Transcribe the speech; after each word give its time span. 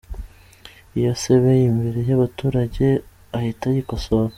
Iyo 0.97 1.07
asebeye 1.15 1.63
imbere 1.71 1.99
y’abaturage 2.07 2.85
ahita 3.37 3.65
yikosora. 3.75 4.29